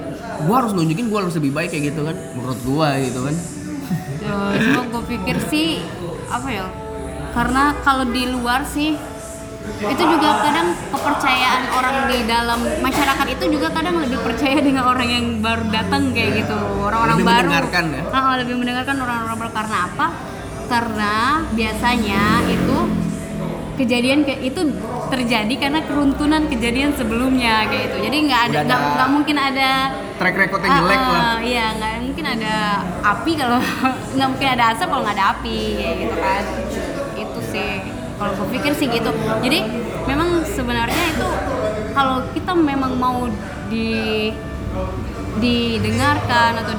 [0.44, 3.34] gua harus nunjukin gua harus lebih baik kayak gitu kan menurut gua gitu kan.
[4.24, 5.84] Ya, cuma gue pikir sih
[6.32, 6.64] apa ya
[7.36, 8.96] karena kalau di luar sih
[9.64, 15.08] itu juga kadang kepercayaan orang di dalam masyarakat itu juga kadang lebih percaya dengan orang
[15.08, 17.36] yang baru datang kayak gitu orang-orang Lebih baru.
[17.48, 18.02] mendengarkan ya?
[18.08, 19.52] Ah, ah, lebih mendengarkan orang-orang baru.
[19.52, 20.06] Karena apa?
[20.64, 21.12] Karena
[21.52, 22.76] biasanya itu
[23.74, 24.60] kejadian kayak itu
[25.14, 29.70] terjadi karena keruntuhan kejadian sebelumnya kayak gitu jadi nggak ada nggak mungkin ada
[30.18, 32.54] track recordnya jelek Ah, lah ah, Iya, nggak mungkin ada
[33.02, 33.58] api kalau
[34.14, 36.42] nggak mungkin ada asap kalau nggak ada api kayak gitu kan.
[37.18, 37.70] Itu sih
[38.14, 39.10] kalau gue pikir sih gitu.
[39.42, 39.58] Jadi
[40.06, 41.28] memang sebenarnya itu
[41.90, 43.26] kalau kita memang mau
[43.66, 44.30] di
[45.42, 46.74] didengarkan atau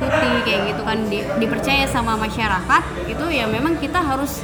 [0.00, 4.40] diikuti kayak gitu kan di- dipercaya sama masyarakat itu ya memang kita harus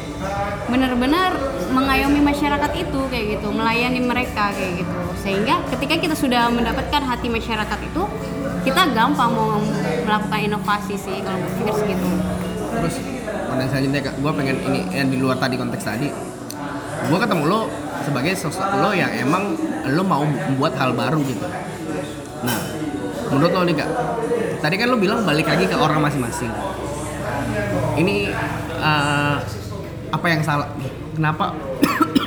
[0.68, 1.32] benar-benar
[1.72, 4.96] mengayomi masyarakat itu kayak gitu melayani mereka kayak gitu.
[5.16, 8.02] Sehingga ketika kita sudah mendapatkan hati masyarakat itu
[8.68, 9.56] kita gampang mau
[10.04, 12.08] melakukan inovasi sih kalau gue pikir segitu
[12.76, 12.94] terus
[13.48, 14.14] pertanyaan selanjutnya kak.
[14.20, 16.08] Gue pengen ini yang di luar tadi konteks tadi
[17.06, 17.60] gue ketemu lo
[18.04, 19.56] sebagai sosok lo yang emang
[19.88, 21.46] lo mau membuat hal baru gitu.
[22.44, 22.75] Nah
[23.30, 23.90] menurut lo nih kak
[24.60, 26.50] tadi kan lo bilang balik lagi ke orang masing-masing.
[27.96, 28.16] Ini
[28.82, 29.36] eh,
[30.12, 30.68] apa yang salah?
[31.16, 31.54] Kenapa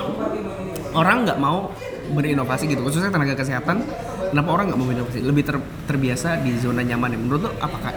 [1.00, 1.70] orang nggak mau
[2.16, 2.82] berinovasi gitu?
[2.82, 3.86] Khususnya tenaga kesehatan
[4.34, 5.20] kenapa orang nggak mau berinovasi?
[5.22, 7.20] Lebih ter- terbiasa di zona nyaman ya.
[7.20, 7.94] Menurut lo apakah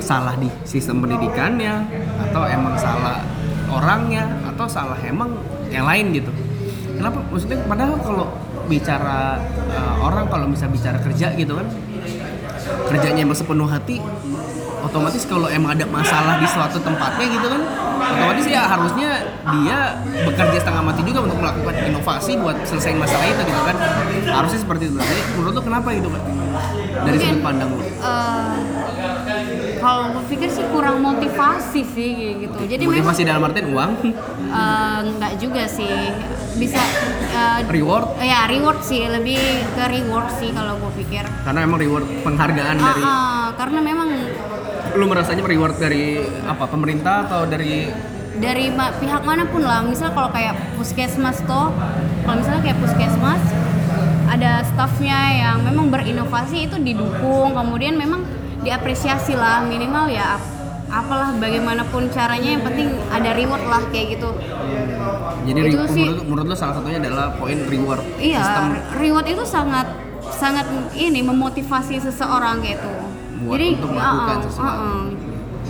[0.00, 1.84] salah di sistem pendidikannya
[2.30, 3.20] atau emang salah
[3.68, 5.36] orangnya atau salah emang
[5.68, 6.32] yang lain gitu?
[6.96, 7.22] Kenapa?
[7.28, 8.26] Maksudnya padahal kalau
[8.70, 9.36] bicara
[9.74, 11.66] uh, orang kalau bisa bicara kerja gitu kan
[12.90, 14.02] kerjanya emang sepenuh hati
[14.80, 17.62] otomatis kalau emang ada masalah di suatu tempatnya gitu kan
[18.12, 19.10] otomatis ya harusnya
[19.50, 19.78] dia
[20.22, 23.76] bekerja setengah mati juga untuk melakukan inovasi buat selesaiin masalah itu gitu kan.
[24.26, 24.96] Harusnya seperti itu.
[24.96, 26.22] Jadi menurut lo kenapa gitu kan
[27.00, 27.80] dari Mungkin, sudut pandang lo.
[27.80, 28.54] eh,
[29.76, 32.58] kalau gue pikir sih kurang motivasi sih gitu.
[32.62, 33.90] Jadi memang motivasi dalam artian uang.
[34.44, 35.88] Eh, nggak juga sih.
[36.52, 36.82] Bisa
[37.32, 38.18] eh, reward?
[38.20, 39.06] ya reward sih.
[39.06, 41.24] Lebih ke reward sih kalau gue pikir.
[41.40, 44.08] Karena emang reward penghargaan Ah, dari ah, karena memang
[44.92, 47.86] lu merasanya reward dari apa pemerintah atau dari
[48.36, 49.82] dari ma- pihak mana pun lah.
[49.82, 51.70] Misal kalau kayak puskesmas toh
[52.22, 53.42] kalau misalnya kayak puskesmas
[54.26, 57.52] ada staffnya yang memang berinovasi itu didukung.
[57.52, 58.24] Kemudian memang
[58.60, 60.50] diapresiasi lah minimal ya ap-
[60.92, 64.30] apalah bagaimanapun caranya yang penting ada reward lah kayak gitu.
[65.40, 68.64] Jadi Itu sih- menurut, menurut lo salah satunya adalah poin reward iya sistem.
[68.94, 69.86] reward itu sangat
[70.30, 72.90] sangat ini memotivasi seseorang gitu
[73.42, 74.84] buat untuk melakukan uh-uh, sesuatu.
[74.84, 75.02] uh-uh.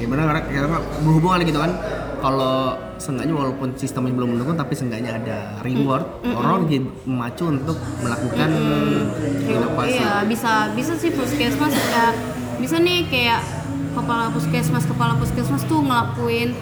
[0.01, 1.73] Gimana karena, karena berhubungan gitu kan.
[2.21, 6.05] Kalau seenggaknya walaupun sistemnya belum mendukung tapi seenggaknya ada reward,
[6.37, 8.49] orang jadi memacu untuk melakukan
[9.49, 9.97] inovasi.
[9.97, 12.13] Iya, bisa bisa sih puskesmas ya,
[12.61, 13.41] bisa nih kayak
[13.97, 16.53] kepala puskesmas kepala puskesmas tuh ngelakuin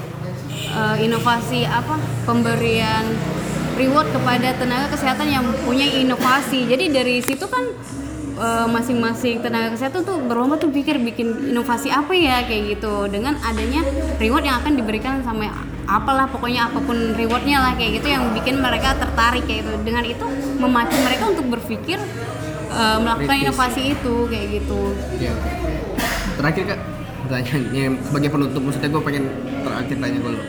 [0.71, 3.03] eh, inovasi apa pemberian
[3.75, 6.71] reward kepada tenaga kesehatan yang punya inovasi.
[6.71, 7.67] Jadi dari situ kan
[8.39, 13.35] eh, masing-masing tenaga kesehatan tuh berlomba tuh pikir bikin inovasi apa ya kayak gitu dengan
[13.43, 13.83] adanya
[14.17, 15.51] reward yang akan diberikan sama
[15.89, 20.05] apalah pokoknya apa pun rewardnya lah kayak gitu yang bikin mereka tertarik kayak gitu dengan
[20.05, 20.27] itu
[20.61, 21.99] memacu mereka untuk berpikir
[22.71, 24.81] eh, melakukan inovasi itu kayak gitu
[25.19, 25.35] Iya.
[26.39, 26.81] Terakhir kak,
[27.27, 29.25] pertanyaannya sebagai penutup maksudnya gue pengen
[29.67, 30.41] terakhir tanya lo.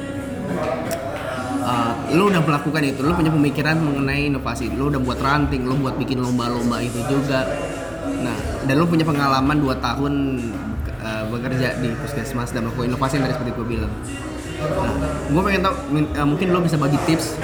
[1.59, 5.77] Uh, lo udah melakukan itu, lo punya pemikiran mengenai inovasi, lo udah buat ranting, lo
[5.77, 7.45] buat bikin lomba-lomba itu juga.
[8.67, 10.13] Dan lo punya pengalaman 2 tahun
[10.99, 13.91] uh, bekerja di puskesmas dan melakukan inovasi yang tadi seperti gue bilang.
[14.59, 14.93] Nah,
[15.31, 17.39] gue pengen min- uh, mungkin lo bisa bagi tips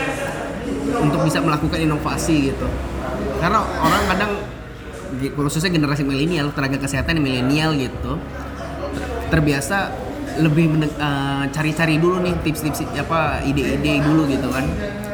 [0.99, 2.67] untuk bisa melakukan inovasi gitu.
[3.39, 4.31] Karena orang kadang
[5.15, 8.19] khususnya generasi milenial, tenaga kesehatan milenial gitu
[9.29, 9.91] terbiasa
[10.35, 14.67] lebih eh, cari-cari dulu nih tips-tips apa ide-ide dulu gitu kan.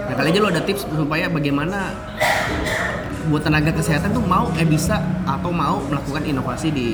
[0.09, 1.93] Nah kali aja lo ada tips supaya bagaimana
[3.29, 6.89] buat tenaga kesehatan tuh mau eh bisa atau mau melakukan inovasi di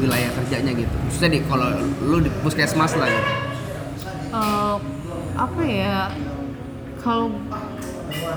[0.00, 0.94] wilayah kerjanya gitu.
[1.08, 1.68] Khususnya di kalau
[2.06, 3.32] lo di puskesmas lah gitu.
[4.30, 4.76] Eh,
[5.34, 6.12] apa ya
[7.02, 7.32] kalau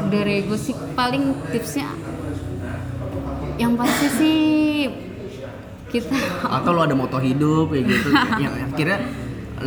[0.08, 1.89] dari gue sih paling tipsnya
[3.62, 4.39] yang pasti sih
[5.93, 8.10] kita atau lo ada moto hidup kayak gitu
[8.43, 9.00] yang akhirnya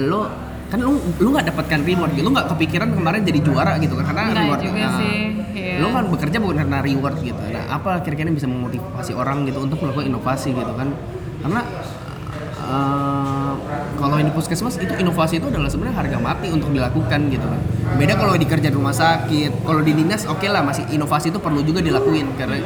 [0.02, 0.26] lo
[0.66, 2.24] kan lu lu nggak dapatkan reward gitu.
[2.26, 4.04] Lu nggak kepikiran kemarin jadi juara gitu kan?
[4.10, 5.16] Karena Nggak reward juga nah, sih,
[5.54, 5.74] iya.
[5.78, 7.40] lu kan bekerja bukan karena reward gitu.
[7.40, 10.88] Nah apa kira-kira bisa memotivasi orang gitu untuk melakukan inovasi gitu kan?
[11.46, 11.60] Karena
[12.66, 13.52] eh,
[13.96, 17.60] kalau ini puskesmas itu inovasi itu adalah sebenarnya harga mati untuk dilakukan gitu kan.
[17.96, 21.38] Beda kalau di kerja di rumah sakit kalau di dinas oke lah masih inovasi itu
[21.38, 22.34] perlu juga dilakuin.
[22.34, 22.58] Karena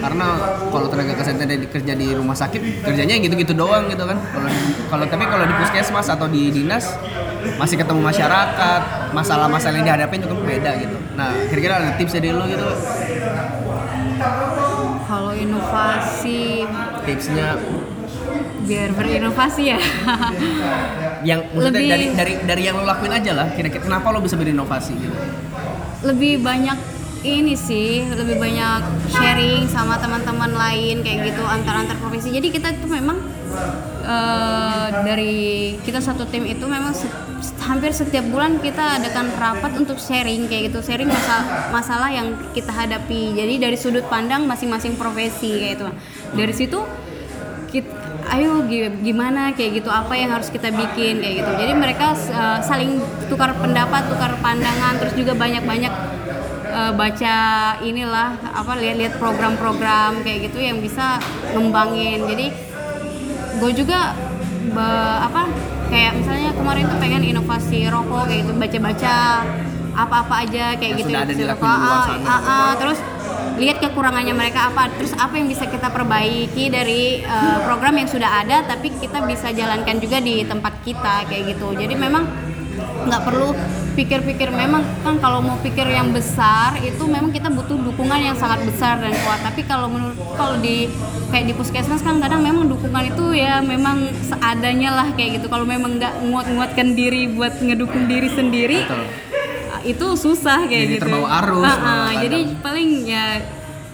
[0.00, 0.26] karena
[0.72, 4.16] kalau tenaga kesehatan yang kerja di rumah sakit kerjanya gitu-gitu doang gitu kan.
[4.16, 4.50] Kalau
[4.88, 6.96] kalau tapi kalau di puskesmas atau di dinas
[7.56, 8.80] masih ketemu masyarakat
[9.12, 10.96] masalah-masalah yang dihadapin juga beda gitu.
[11.14, 12.66] Nah kira-kira ada tips dari lo gitu?
[15.04, 16.64] Kalau inovasi
[17.04, 17.60] tipsnya?
[18.64, 19.78] biar berinovasi ya.
[21.20, 24.92] Yang Lebih- dari dari dari yang lo lakuin aja lah kira-kira kenapa lo bisa berinovasi
[24.96, 25.16] gitu?
[26.04, 26.78] Lebih banyak
[27.24, 32.32] ini sih lebih banyak sharing sama teman-teman lain kayak gitu antar antar profesi.
[32.32, 33.16] Jadi kita itu memang
[34.04, 35.36] eh, dari
[35.80, 36.92] kita satu tim itu memang
[37.60, 40.80] hampir setiap bulan kita adakan rapat untuk sharing kayak gitu.
[40.80, 43.36] Sharing masa- masalah yang kita hadapi.
[43.36, 45.88] Jadi dari sudut pandang masing-masing profesi kayak gitu.
[46.36, 46.78] Dari situ
[47.72, 47.96] kit-
[48.30, 49.90] ayo gi- gimana kayak gitu.
[49.92, 51.50] Apa yang harus kita bikin kayak gitu.
[51.58, 54.96] Jadi mereka uh, saling tukar pendapat tukar pandangan.
[55.02, 55.94] Terus juga banyak-banyak
[56.72, 57.36] uh, baca
[57.82, 61.20] inilah apa lihat-lihat program-program kayak gitu yang bisa
[61.52, 62.24] ngembangin.
[62.28, 62.46] Jadi
[63.54, 64.14] gue juga
[64.74, 65.46] be- apa
[65.86, 69.14] kayak misalnya kemarin tuh pengen inovasi rokok kayak gitu baca-baca
[69.94, 71.38] apa-apa aja kayak Yang gitu sudah ada rokok.
[71.38, 71.58] di luar
[71.94, 72.26] Ah, sana.
[72.26, 72.98] ah, ah, terus
[73.54, 78.42] lihat kekurangannya mereka apa terus apa yang bisa kita perbaiki dari uh, program yang sudah
[78.42, 82.26] ada tapi kita bisa jalankan juga di tempat kita kayak gitu jadi memang
[83.06, 83.54] nggak perlu
[83.94, 88.66] pikir-pikir memang kan kalau mau pikir yang besar itu memang kita butuh dukungan yang sangat
[88.66, 90.90] besar dan kuat tapi kalau menurut kalau di
[91.30, 95.62] kayak di puskesmas kan kadang memang dukungan itu ya memang seadanya lah kayak gitu kalau
[95.62, 99.04] memang nggak nguat-nguatkan diri buat ngedukung diri sendiri Betul.
[99.86, 101.02] itu susah kayak Jadi gitu.
[101.06, 103.24] terbawa arus Ah, ah, malah jadi paling ya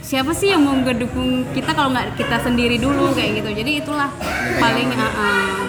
[0.01, 3.51] siapa sih yang mau ngedukung kita kalau nggak kita sendiri dulu kayak gitu.
[3.53, 4.11] Jadi itulah
[4.59, 5.61] paling ah, ah.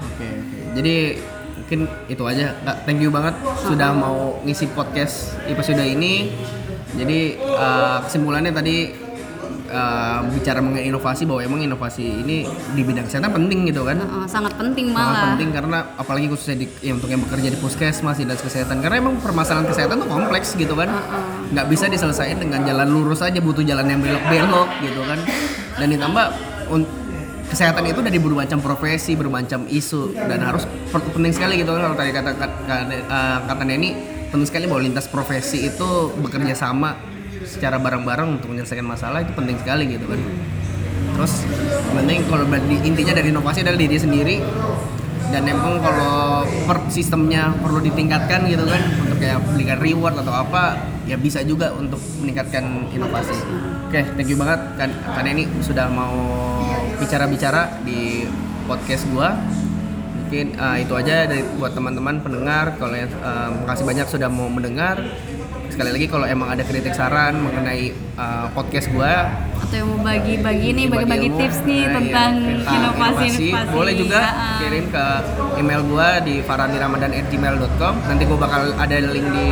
[0.00, 0.58] Oke, oke.
[0.78, 0.96] Jadi
[1.72, 2.52] mungkin itu aja.
[2.68, 3.32] Kak, thank you banget
[3.64, 6.28] sudah mau ngisi podcast episode ini.
[6.92, 8.92] Jadi eh, kesimpulannya tadi
[9.72, 12.44] eh, bicara mengenai inovasi bahwa emang inovasi ini
[12.76, 13.96] di bidang kesehatan penting gitu kan.
[14.28, 15.24] Sangat penting Sangat malah.
[15.32, 19.16] penting karena apalagi khususnya di, ya, untuk yang bekerja di puskesmas dinas kesehatan karena emang
[19.24, 20.92] permasalahan kesehatan tuh kompleks gitu kan
[21.56, 25.24] nggak bisa diselesaikan dengan jalan lurus aja butuh jalan yang belok-belok gitu kan
[25.80, 26.26] dan ditambah
[27.52, 30.16] kesehatan itu dari bermacam profesi bermacam isu.
[30.16, 33.90] Dan harus penting sekali gitu kan kalau tadi kata eh, kata Neni
[34.32, 36.96] penting sekali bahwa lintas profesi itu bekerja sama
[37.44, 40.20] secara bareng-bareng untuk menyelesaikan masalah itu penting sekali gitu kan.
[41.12, 41.44] Terus
[41.92, 42.48] penting kalau
[42.80, 44.36] intinya dari inovasi adalah diri sendiri.
[45.32, 50.76] Dan emang kalau per sistemnya perlu ditingkatkan gitu kan untuk kayak belikan reward atau apa
[51.08, 53.32] ya bisa juga untuk meningkatkan inovasi.
[53.88, 56.12] Oke thank you banget kan karena ini sudah mau
[57.02, 58.30] bicara-bicara di
[58.70, 59.34] podcast gua.
[60.22, 62.78] Mungkin uh, itu aja dari buat teman-teman pendengar.
[62.78, 65.02] Kalau uh, makasih banyak sudah mau mendengar.
[65.68, 69.28] Sekali lagi kalau emang ada kritik saran mengenai uh, podcast gua.
[69.60, 74.20] Atau yang mau bagi-bagi nih bagi-bagi tips nih nah, tentang iya, tentang inovasi-inovasi boleh juga
[74.20, 75.06] Ah, kirim ke
[75.60, 79.48] email gua di farhaniramadan@gmail.com nanti gua bakal ada link di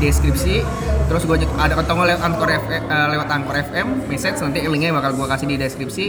[0.00, 0.64] deskripsi
[1.06, 5.14] terus juga ada ketemu lewat Anchor FM, eh, lewat Anchor FM message nanti linknya bakal
[5.14, 6.04] gua kasih di deskripsi.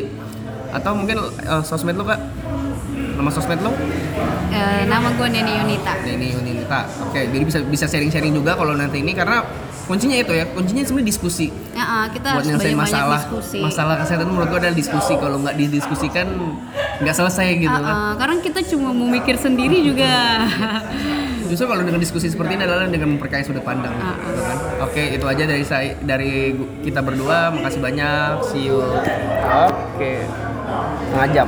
[0.70, 2.20] Atau mungkin eh, sosmed lu kak?
[3.18, 3.72] Nama sosmed lu?
[4.48, 5.94] Eh, nama gue Neni Yunita.
[6.02, 9.42] Denny Unita oke jadi bisa bisa sharing-sharing juga kalau nanti ini karena
[9.86, 10.46] kuncinya itu ya.
[10.52, 11.48] Kuncinya sebenarnya diskusi.
[11.72, 13.22] Ya, ah, kita buat nyelesain masalah.
[13.24, 13.60] diskusi.
[13.64, 15.14] Masalah kesehatan menurut gua adalah diskusi.
[15.16, 16.28] Kalau nggak didiskusikan
[16.98, 20.10] nggak selesai gitu Ah, kan ah, karena kita cuma mau mikir sendiri juga
[21.48, 24.58] justru kalau dengan diskusi seperti ini adalah dengan memperkaya sudut pandang Ah, gitu kan.
[24.84, 27.50] Oke itu aja dari saya dari kita berdua.
[27.52, 28.32] Makasih banyak.
[28.46, 28.80] See you.
[29.48, 30.24] Oke.
[31.08, 31.48] Setengah jam